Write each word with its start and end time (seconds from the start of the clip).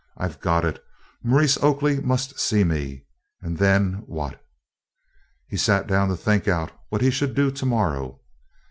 I 0.17 0.27
've 0.27 0.39
got 0.39 0.65
it! 0.65 0.83
Maurice 1.21 1.57
Oakley 1.61 1.99
must 2.01 2.39
see 2.39 2.63
me, 2.63 3.05
and 3.39 3.59
then 3.59 4.01
what?" 4.07 4.43
He 5.47 5.57
sat 5.57 5.85
down 5.85 6.09
to 6.09 6.15
think 6.17 6.47
out 6.47 6.71
what 6.89 7.01
he 7.03 7.11
should 7.11 7.35
do 7.35 7.51
to 7.51 7.65
morrow. 7.67 8.19